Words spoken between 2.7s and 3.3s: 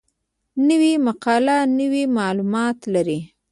لري